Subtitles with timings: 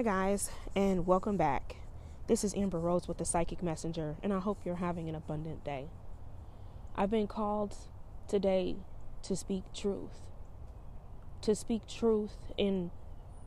[0.00, 1.76] Hi, guys, and welcome back.
[2.26, 5.62] This is Amber Rose with the Psychic Messenger, and I hope you're having an abundant
[5.62, 5.88] day.
[6.96, 7.76] I've been called
[8.26, 8.76] today
[9.24, 10.22] to speak truth,
[11.42, 12.92] to speak truth in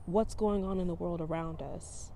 [0.06, 2.12] what's going on in the world around us,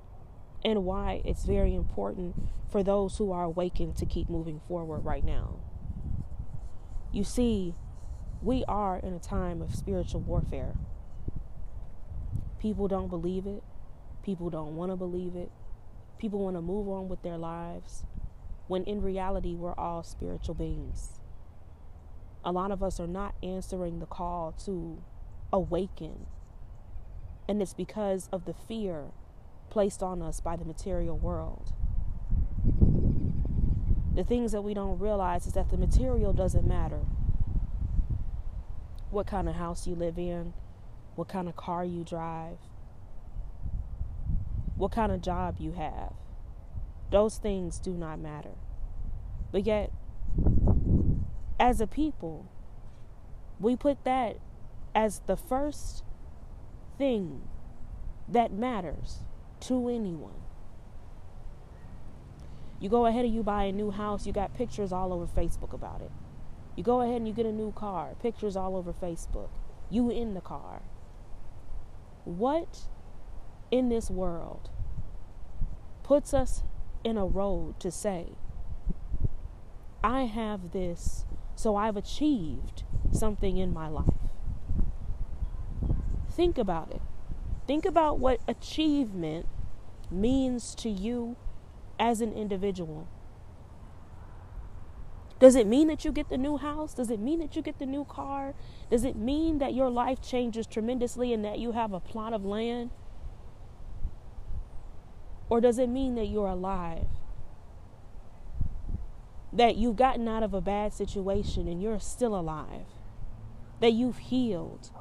[0.64, 2.36] and why it's very important
[2.70, 5.56] for those who are awakened to keep moving forward right now.
[7.12, 7.74] You see,
[8.44, 10.76] we are in a time of spiritual warfare.
[12.60, 13.64] People don't believe it
[14.28, 15.50] People don't want to believe it.
[16.18, 18.04] People want to move on with their lives
[18.68, 21.22] when in reality we're all spiritual beings.
[22.44, 25.02] A lot of us are not answering the call to
[25.54, 26.26] awaken.
[27.48, 29.12] And it's because of the fear
[29.70, 31.72] placed on us by the material world.
[34.14, 37.00] The things that we don't realize is that the material doesn't matter.
[39.10, 40.52] What kind of house you live in,
[41.16, 42.58] what kind of car you drive,
[44.78, 46.14] what kind of job you have.
[47.12, 48.56] Those things do not matter.
[49.52, 49.92] But yet,
[51.60, 52.46] as a people,
[53.60, 54.38] we put that
[54.94, 56.04] as the first
[56.98, 57.42] thing
[58.28, 59.20] that matters
[59.62, 60.42] to anyone.
[62.80, 65.74] You go ahead and you buy a new house, you got pictures all over Facebook
[65.74, 66.12] about it.
[66.76, 69.50] You go ahead and you get a new car, pictures all over Facebook.
[69.90, 70.84] You in the car.
[72.26, 72.82] What
[73.72, 74.70] in this world
[76.04, 76.64] puts us
[77.04, 78.28] in a road to say,
[80.04, 84.06] I have this, so I've achieved something in my life.
[86.32, 87.02] Think about it.
[87.68, 89.48] Think about what achievement
[90.10, 91.36] means to you
[92.00, 93.08] as an individual.
[95.40, 96.94] Does it mean that you get the new house?
[96.94, 98.56] Does it mean that you get the new car?
[98.90, 102.44] Does it mean that your life changes tremendously and that you have a plot of
[102.44, 102.92] land?
[105.50, 107.08] Or does it mean that you're alive?
[109.54, 112.88] That you've gotten out of a bad situation and you're still alive?
[113.80, 114.92] That you've healed?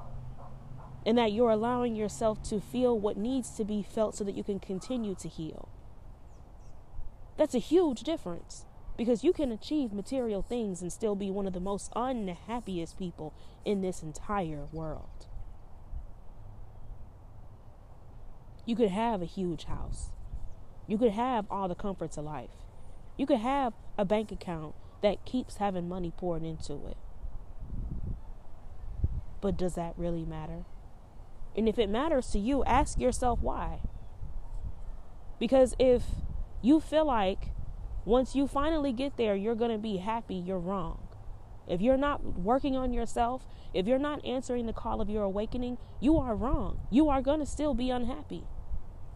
[1.04, 4.44] And that you're allowing yourself to feel what needs to be felt so that you
[4.44, 5.68] can continue to heal?
[7.36, 11.52] That's a huge difference because you can achieve material things and still be one of
[11.52, 15.26] the most unhappiest people in this entire world.
[18.64, 20.10] You could have a huge house.
[20.86, 22.50] You could have all the comforts of life.
[23.16, 26.96] You could have a bank account that keeps having money poured into it.
[29.40, 30.64] But does that really matter?
[31.56, 33.80] And if it matters to you, ask yourself why.
[35.38, 36.02] Because if
[36.62, 37.50] you feel like
[38.04, 41.08] once you finally get there, you're going to be happy, you're wrong.
[41.66, 45.78] If you're not working on yourself, if you're not answering the call of your awakening,
[46.00, 46.80] you are wrong.
[46.90, 48.44] You are going to still be unhappy.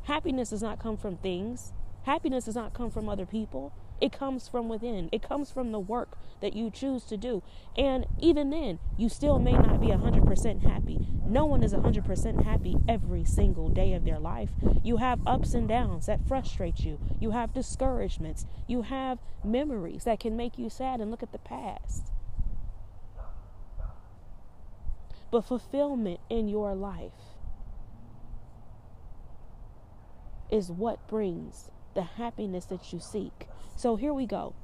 [0.04, 1.72] Happiness does not come from things.
[2.04, 3.72] Happiness does not come from other people.
[4.00, 5.10] It comes from within.
[5.12, 7.42] It comes from the work that you choose to do.
[7.76, 11.06] And even then, you still may not be 100% happy.
[11.26, 14.50] No one is 100% happy every single day of their life.
[14.82, 16.98] You have ups and downs that frustrate you.
[17.20, 18.46] You have discouragements.
[18.66, 22.10] You have memories that can make you sad and look at the past.
[25.30, 27.12] But fulfillment in your life
[30.50, 33.48] is what brings the happiness that you seek.
[33.76, 34.54] So here we go.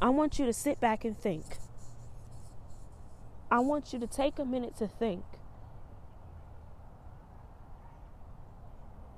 [0.00, 1.44] I want you to sit back and think.
[3.50, 5.24] I want you to take a minute to think.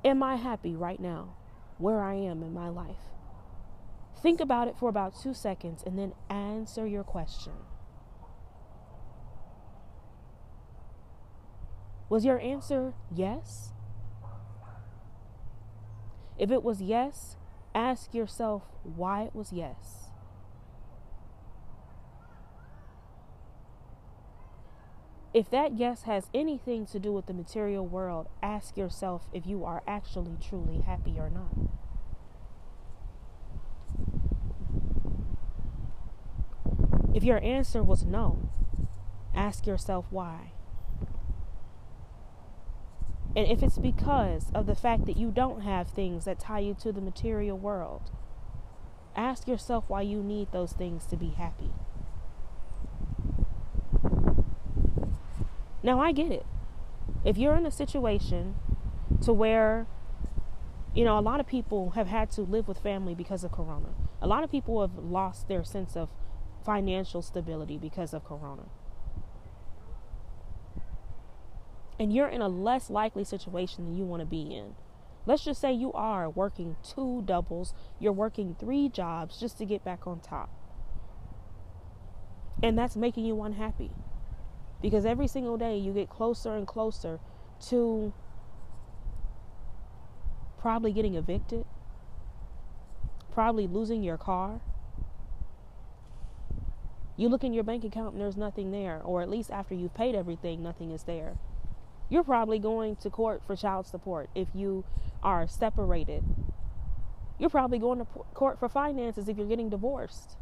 [0.04, 1.34] Am I happy right now
[1.78, 3.10] where I am in my life?
[4.22, 7.52] Think about it for about two seconds and then answer your question.
[12.08, 13.72] Was your answer yes?
[16.40, 17.36] If it was yes,
[17.74, 20.06] ask yourself why it was yes.
[25.34, 29.66] If that yes has anything to do with the material world, ask yourself if you
[29.66, 31.52] are actually truly happy or not.
[37.14, 38.48] If your answer was no,
[39.34, 40.52] ask yourself why.
[43.36, 46.74] And if it's because of the fact that you don't have things that tie you
[46.80, 48.10] to the material world,
[49.14, 51.70] ask yourself why you need those things to be happy.
[55.82, 56.44] Now, I get it.
[57.24, 58.56] If you're in a situation
[59.22, 59.86] to where,
[60.94, 63.94] you know, a lot of people have had to live with family because of Corona,
[64.20, 66.08] a lot of people have lost their sense of
[66.64, 68.64] financial stability because of Corona.
[72.00, 74.74] And you're in a less likely situation than you want to be in.
[75.26, 79.84] Let's just say you are working two doubles, you're working three jobs just to get
[79.84, 80.48] back on top.
[82.62, 83.90] And that's making you unhappy.
[84.80, 87.20] Because every single day you get closer and closer
[87.68, 88.14] to
[90.58, 91.66] probably getting evicted,
[93.30, 94.62] probably losing your car.
[97.18, 99.92] You look in your bank account and there's nothing there, or at least after you've
[99.92, 101.36] paid everything, nothing is there.
[102.10, 104.84] You're probably going to court for child support if you
[105.22, 106.24] are separated.
[107.38, 108.04] You're probably going to
[108.34, 110.36] court for finances if you're getting divorced.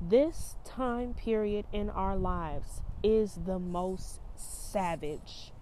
[0.00, 5.52] This time period in our lives is the most savage.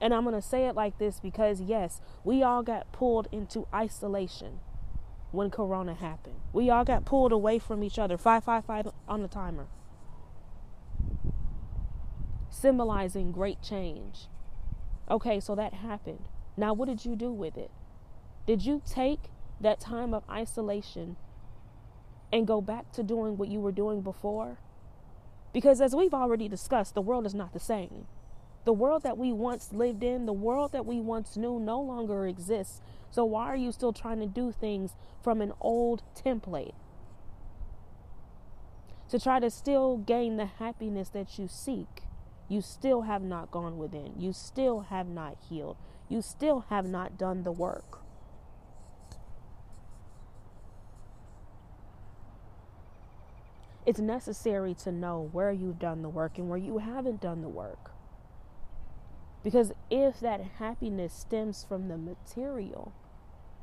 [0.00, 3.66] And I'm going to say it like this because, yes, we all got pulled into
[3.74, 4.60] isolation
[5.32, 6.36] when Corona happened.
[6.52, 8.16] We all got pulled away from each other.
[8.16, 9.66] 555 on the timer
[12.50, 14.26] symbolizing great change.
[15.10, 16.28] Okay, so that happened.
[16.56, 17.70] Now, what did you do with it?
[18.46, 19.20] Did you take
[19.60, 21.16] that time of isolation
[22.32, 24.58] and go back to doing what you were doing before?
[25.52, 28.06] Because, as we've already discussed, the world is not the same.
[28.64, 32.26] The world that we once lived in, the world that we once knew, no longer
[32.26, 32.80] exists.
[33.10, 36.74] So, why are you still trying to do things from an old template?
[39.08, 42.04] To try to still gain the happiness that you seek
[42.50, 44.12] you still have not gone within.
[44.18, 45.76] You still have not healed.
[46.08, 48.00] You still have not done the work.
[53.86, 57.48] It's necessary to know where you've done the work and where you haven't done the
[57.48, 57.92] work.
[59.44, 62.92] Because if that happiness stems from the material,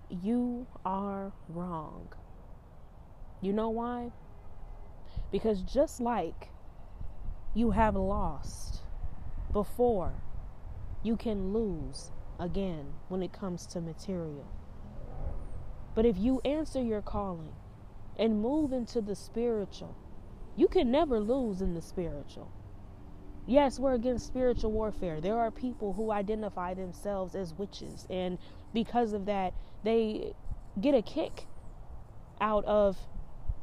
[0.09, 2.07] you are wrong.
[3.41, 4.11] You know why?
[5.29, 6.51] Because just like
[7.53, 8.81] you have lost
[9.51, 10.13] before,
[11.03, 14.47] you can lose again when it comes to material.
[15.95, 17.53] But if you answer your calling
[18.17, 19.95] and move into the spiritual,
[20.55, 22.51] you can never lose in the spiritual.
[23.47, 25.21] Yes, we're against spiritual warfare.
[25.21, 28.37] There are people who identify themselves as witches, and
[28.73, 29.53] because of that,
[29.83, 30.33] they
[30.81, 31.47] get a kick
[32.41, 32.97] out of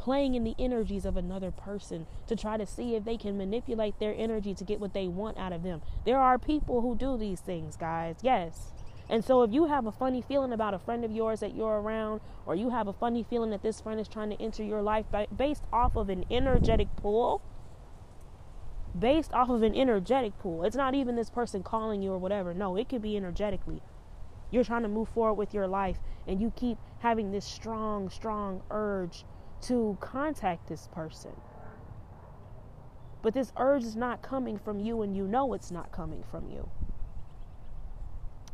[0.04, 3.98] playing in the energies of another person to try to see if they can manipulate
[3.98, 5.80] their energy to get what they want out of them.
[6.04, 8.16] There are people who do these things, guys.
[8.20, 8.74] Yes.
[9.08, 11.80] And so if you have a funny feeling about a friend of yours that you're
[11.80, 14.82] around, or you have a funny feeling that this friend is trying to enter your
[14.82, 17.40] life based off of an energetic pull,
[18.98, 22.52] based off of an energetic pull, it's not even this person calling you or whatever.
[22.52, 23.80] No, it could be energetically.
[24.50, 25.96] You're trying to move forward with your life,
[26.26, 29.24] and you keep having this strong, strong urge
[29.64, 31.32] to contact this person.
[33.22, 36.50] But this urge is not coming from you, and you know it's not coming from
[36.50, 36.68] you.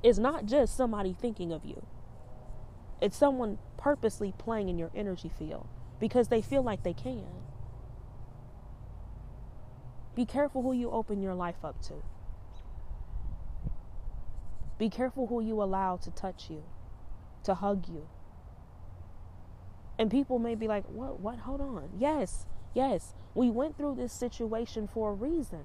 [0.02, 1.84] It's not just somebody thinking of you,
[3.00, 5.66] it's someone purposely playing in your energy field
[5.98, 7.26] because they feel like they can.
[10.14, 11.94] Be careful who you open your life up to.
[14.78, 16.62] Be careful who you allow to touch you,
[17.44, 18.08] to hug you,
[20.00, 21.90] and people may be like, what, what, hold on.
[21.98, 25.64] Yes, yes, we went through this situation for a reason.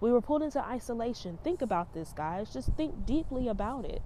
[0.00, 1.40] We were pulled into isolation.
[1.42, 2.52] Think about this, guys.
[2.52, 4.00] Just think deeply about it.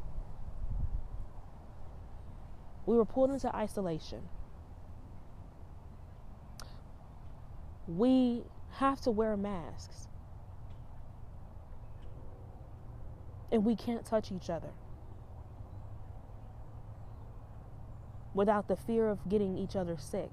[2.86, 4.22] We were pulled into isolation.
[7.86, 8.44] We
[8.76, 10.08] have to wear masks.
[13.52, 14.70] And we can't touch each other.
[18.34, 20.30] Without the fear of getting each other sick.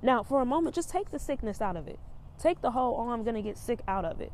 [0.00, 1.98] Now, for a moment, just take the sickness out of it.
[2.38, 4.32] Take the whole, oh, I'm going to get sick out of it.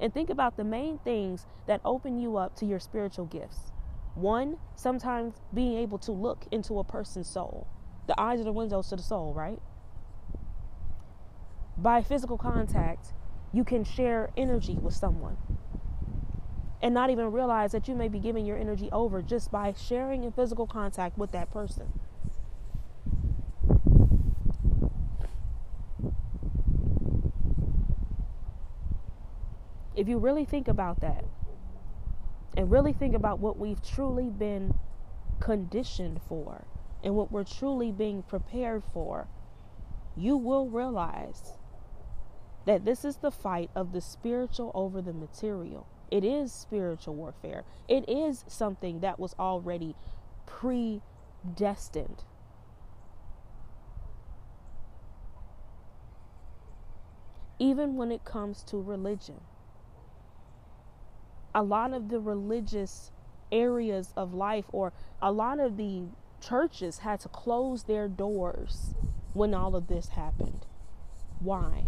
[0.00, 3.72] And think about the main things that open you up to your spiritual gifts.
[4.14, 7.66] One, sometimes being able to look into a person's soul.
[8.06, 9.58] The eyes are the windows to the soul, right?
[11.76, 13.12] By physical contact,
[13.52, 15.36] you can share energy with someone
[16.84, 20.22] and not even realize that you may be giving your energy over just by sharing
[20.22, 21.90] in physical contact with that person.
[29.96, 31.24] If you really think about that
[32.54, 34.74] and really think about what we've truly been
[35.40, 36.66] conditioned for
[37.02, 39.26] and what we're truly being prepared for,
[40.18, 41.54] you will realize
[42.66, 45.86] that this is the fight of the spiritual over the material.
[46.14, 47.64] It is spiritual warfare.
[47.88, 49.96] It is something that was already
[50.46, 52.22] predestined.
[57.58, 59.40] even when it comes to religion.
[61.54, 63.12] A lot of the religious
[63.52, 64.92] areas of life, or
[65.22, 66.02] a lot of the
[66.40, 68.94] churches, had to close their doors
[69.32, 70.66] when all of this happened.
[71.38, 71.86] Why?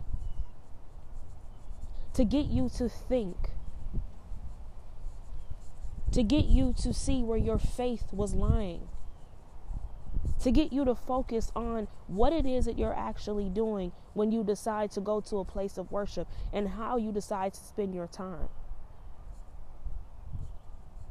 [2.14, 3.50] To get you to think,
[6.12, 8.88] to get you to see where your faith was lying
[10.40, 14.44] to get you to focus on what it is that you're actually doing when you
[14.44, 18.06] decide to go to a place of worship and how you decide to spend your
[18.06, 18.48] time.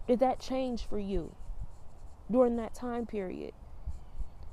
[0.07, 1.35] Did that change for you
[2.29, 3.53] during that time period?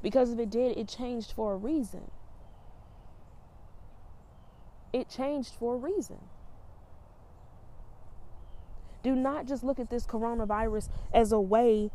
[0.02, 2.11] Because if it did, it changed for a reason.
[4.92, 6.18] It changed for a reason.
[9.02, 11.90] Do not just look at this coronavirus as a way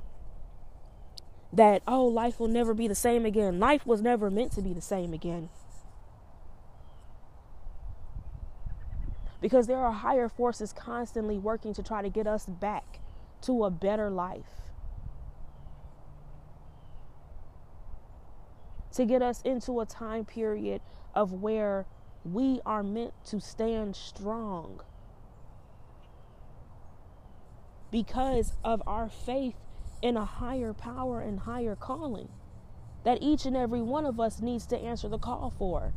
[1.53, 3.59] that, oh, life will never be the same again.
[3.59, 5.49] Life was never meant to be the same again.
[9.39, 12.99] Because there are higher forces constantly working to try to get us back
[13.41, 14.71] to a better life.
[18.93, 20.81] To get us into a time period
[21.13, 21.85] of where
[22.25, 24.81] we are meant to stand strong
[27.97, 29.55] because of our faith
[30.03, 32.29] in a higher power and higher calling
[33.03, 35.91] that each and every one of us needs to answer the call for.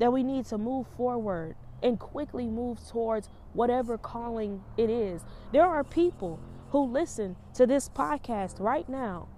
[0.00, 5.22] That we need to move forward and quickly move towards whatever calling it is.
[5.52, 9.28] There are people who listen to this podcast right now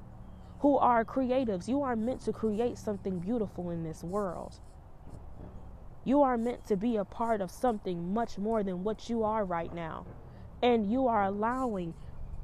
[0.60, 1.68] who are creatives.
[1.68, 4.60] You are meant to create something beautiful in this world.
[6.04, 9.44] You are meant to be a part of something much more than what you are
[9.44, 10.06] right now.
[10.62, 11.94] And you are allowing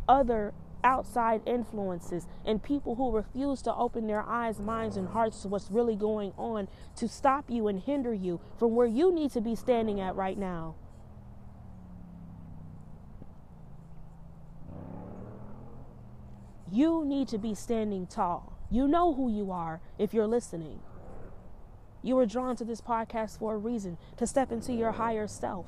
[0.08, 5.48] other outside influences and people who refuse to open their eyes, minds, and hearts to
[5.48, 9.40] what's really going on to stop you and hinder you from where you need to
[9.40, 10.76] be standing at right now.
[16.70, 18.58] You need to be standing tall.
[18.70, 20.80] You know who you are if you're listening.
[22.02, 25.66] You were drawn to this podcast for a reason to step into your higher self.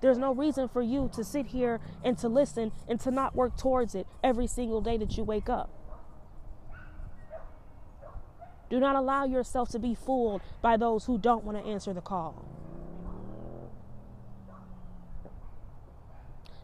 [0.00, 3.56] There's no reason for you to sit here and to listen and to not work
[3.56, 5.70] towards it every single day that you wake up.
[8.70, 12.00] Do not allow yourself to be fooled by those who don't want to answer the
[12.00, 12.46] call.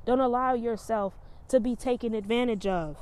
[0.06, 2.96] Don't allow yourself to be taken advantage of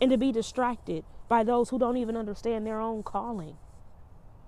[0.00, 3.56] and to be distracted by those who don't even understand their own calling,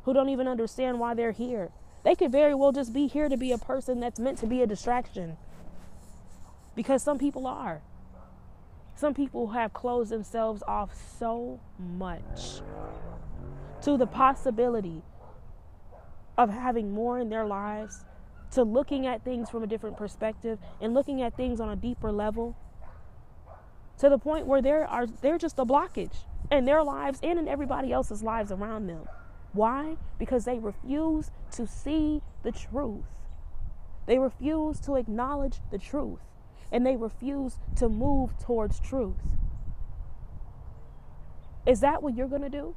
[0.03, 1.71] who don't even understand why they're here.
[2.05, 4.63] They could very well just be here to be a person that's meant to be
[4.63, 5.37] a distraction.
[6.75, 7.83] Because some people are.
[8.97, 12.61] Some people have closed themselves off so much
[13.83, 15.03] to the possibility
[16.37, 18.05] of having more in their lives,
[18.51, 22.11] to looking at things from a different perspective and looking at things on a deeper
[22.11, 22.57] level
[23.99, 27.49] to the point where there are they're just a blockage in their lives and in
[27.49, 29.07] everybody else's lives around them.
[29.53, 29.97] Why?
[30.19, 33.05] Because they refuse to see the truth.
[34.07, 36.21] They refuse to acknowledge the truth.
[36.71, 39.17] And they refuse to move towards truth.
[41.67, 42.75] Is that what you're going to do?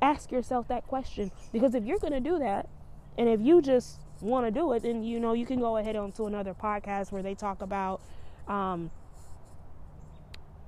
[0.00, 1.30] Ask yourself that question.
[1.52, 2.68] Because if you're going to do that,
[3.18, 5.96] and if you just want to do it, then you know you can go ahead
[5.96, 8.00] onto another podcast where they talk about
[8.48, 8.90] um,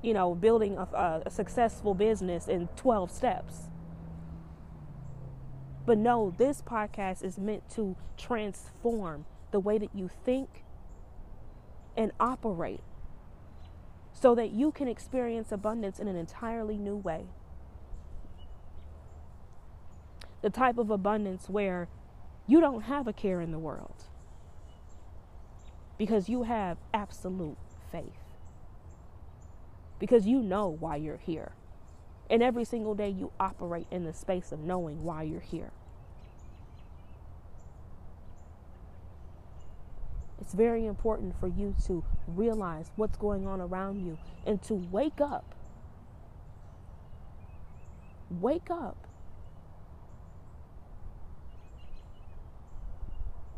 [0.03, 3.63] you know, building a, a successful business in 12 steps.
[5.85, 10.65] But no, this podcast is meant to transform the way that you think
[11.97, 12.83] and operate
[14.13, 17.27] so that you can experience abundance in an entirely new way.
[20.43, 21.89] The type of abundance where
[22.47, 24.05] you don't have a care in the world
[25.99, 27.57] because you have absolute
[27.91, 28.26] faith
[29.99, 31.53] because you know why you're here.
[32.29, 35.71] And every single day you operate in the space of knowing why you're here.
[40.41, 45.21] It's very important for you to realize what's going on around you and to wake
[45.21, 45.55] up.
[48.31, 48.97] Wake up.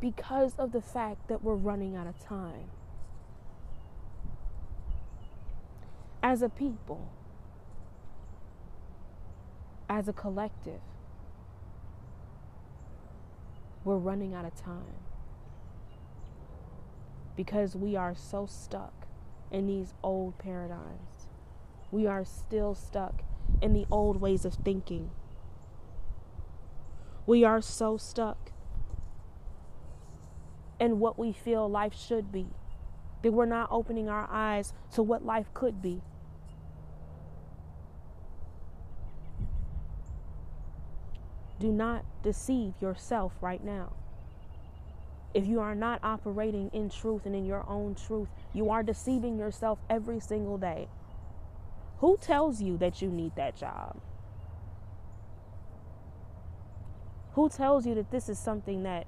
[0.01, 2.71] Because of the fact that we're running out of time.
[6.29, 7.11] As a people,
[9.89, 10.83] as a collective,
[13.83, 15.01] we're running out of time
[17.35, 19.07] because we are so stuck
[19.51, 21.29] in these old paradigms.
[21.91, 23.23] We are still stuck
[23.63, 25.11] in the old ways of thinking.
[27.25, 28.53] We are so stuck
[30.79, 32.49] in what we feel life should be
[33.23, 36.03] that we're not opening our eyes to what life could be.
[41.61, 43.93] Do not deceive yourself right now.
[45.35, 49.39] If you are not operating in truth and in your own truth, you are deceiving
[49.39, 50.89] yourself every single day.
[51.99, 54.01] Who tells you that you need that job?
[57.33, 59.07] Who tells you that this is something that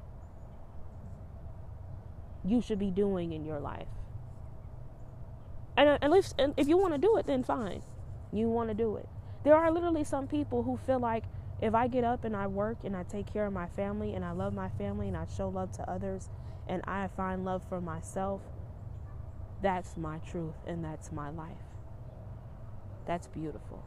[2.44, 3.88] you should be doing in your life?
[5.76, 7.82] And uh, at least and if you want to do it, then fine.
[8.32, 9.08] You want to do it.
[9.44, 11.24] There are literally some people who feel like
[11.62, 14.24] if I get up and I work and I take care of my family and
[14.24, 16.28] I love my family and I show love to others
[16.66, 18.40] and I find love for myself,
[19.62, 21.56] that's my truth and that's my life.
[23.06, 23.84] That's beautiful.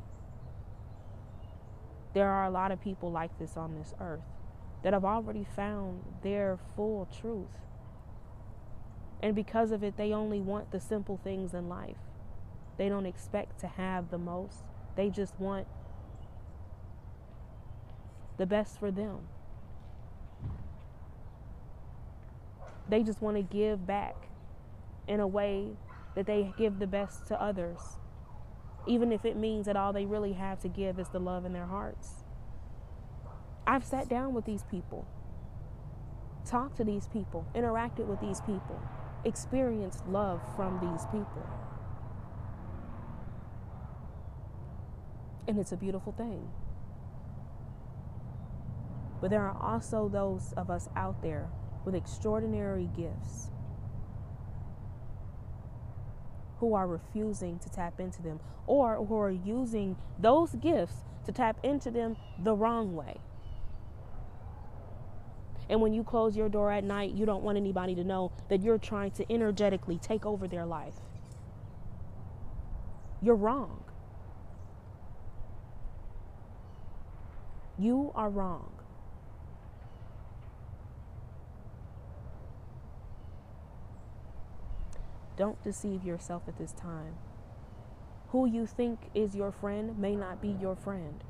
[2.13, 4.21] There are a lot of people like this on this earth
[4.83, 7.57] that have already found their full truth.
[9.21, 11.95] And because of it, they only want the simple things in life.
[12.77, 14.63] They don't expect to have the most,
[14.95, 15.67] they just want
[18.37, 19.19] the best for them.
[22.89, 24.15] They just want to give back
[25.07, 25.69] in a way
[26.15, 27.79] that they give the best to others,
[28.87, 31.53] even if it means that all they really have to give is the love in
[31.53, 32.23] their hearts.
[33.65, 35.07] I've sat down with these people,
[36.45, 38.79] talked to these people, interacted with these people,
[39.23, 41.47] experienced love from these people.
[45.47, 46.49] And it's a beautiful thing.
[49.23, 51.47] But there are also those of us out there
[51.85, 53.47] with extraordinary gifts
[56.57, 60.95] who are refusing to tap into them or who are using those gifts
[61.25, 63.15] to tap into them the wrong way.
[65.69, 68.61] And when you close your door at night, you don't want anybody to know that
[68.61, 70.95] you're trying to energetically take over their life.
[73.21, 73.85] You're wrong.
[77.79, 78.72] You are wrong.
[85.35, 87.15] Don't deceive yourself at this time.
[88.29, 91.23] Who you think is your friend may not be your friend.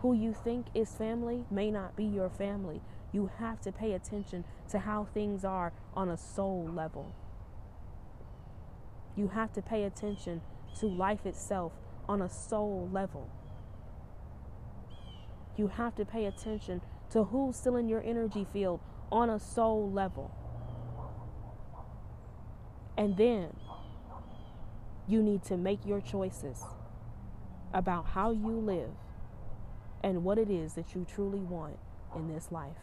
[0.00, 2.80] Who you think is family may not be your family.
[3.12, 7.14] You have to pay attention to how things are on a soul level.
[9.16, 10.40] You have to pay attention
[10.78, 11.72] to life itself
[12.08, 13.28] on a soul level.
[15.56, 18.80] You have to pay attention to who's still in your energy field
[19.12, 20.30] on a soul level.
[23.00, 23.56] And then
[25.08, 26.62] you need to make your choices
[27.72, 28.90] about how you live
[30.04, 31.78] and what it is that you truly want
[32.14, 32.76] in this life.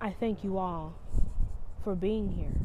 [0.00, 0.94] I thank you all
[1.84, 2.58] for being here.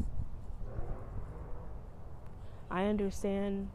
[2.72, 3.68] I understand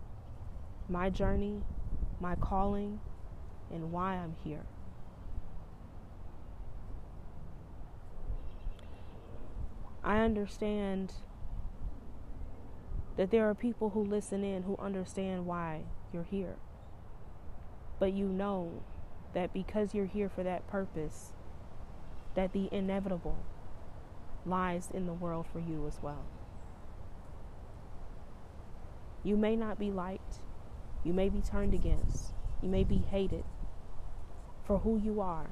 [0.90, 1.62] my journey,
[2.20, 3.00] my calling,
[3.72, 4.66] and why I'm here.
[10.10, 11.14] I understand
[13.16, 16.56] that there are people who listen in who understand why you're here.
[18.00, 18.82] But you know
[19.36, 21.34] that because you're here for that purpose,
[22.34, 23.38] that the inevitable
[24.48, 26.26] lies in the world for you as well.
[29.24, 30.40] You may not be liked,
[31.04, 33.44] you may be turned against, you may be hated
[34.66, 35.52] for who you are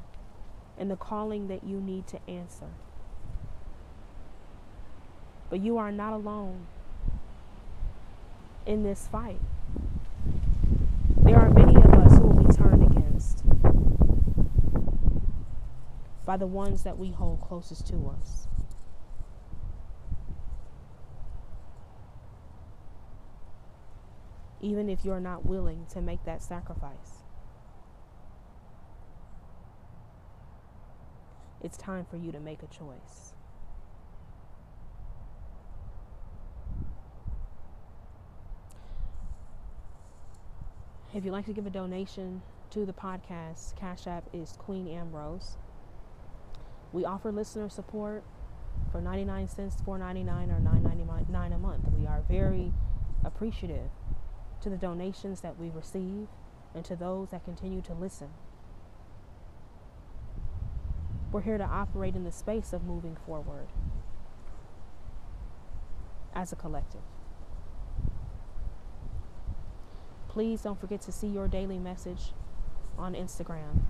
[0.79, 2.71] and the calling that you need to answer.
[5.49, 6.67] But you are not alone
[8.65, 9.39] in this fight.
[11.21, 13.43] There are many of us who will be turned against
[16.25, 18.47] by the ones that we hold closest to us.
[24.59, 27.23] Even if you're not willing to make that sacrifice,
[31.61, 33.36] it's time for you to make a choice.
[41.13, 42.41] If you'd like to give a donation
[42.71, 45.57] to the podcast, Cash App is Queen Amrose.
[46.91, 48.23] We offer listener support
[48.91, 51.83] for 99 cents, 4.99 or 9.99 a month.
[51.97, 52.73] We are very
[53.23, 53.89] appreciative
[54.61, 56.27] to the donations that we receive
[56.75, 58.29] and to those that continue to listen.
[61.31, 63.67] We're here to operate in the space of moving forward.
[66.35, 67.01] as a collective.
[70.37, 72.31] Please don't forget to see your daily message
[72.95, 73.81] on Instagram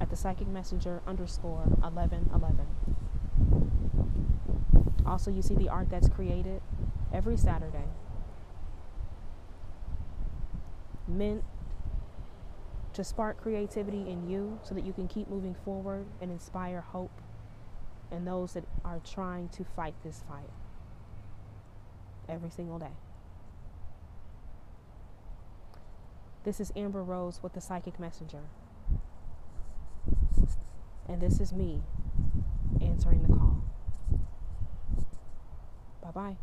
[0.00, 2.66] at the psychic messenger underscore 1111.
[5.06, 6.60] Also, you see the art that's created
[7.14, 7.84] every Saturday.
[11.06, 11.44] Meant
[12.92, 17.20] to spark creativity in you so that you can keep moving forward and inspire hope
[18.10, 20.50] in those that are trying to fight this fight
[22.28, 22.96] every single day.
[26.44, 28.42] This is Amber Rose with the Psychic Messenger.
[31.08, 31.82] And this is me
[32.80, 33.62] answering the call.
[36.02, 36.36] Bye bye.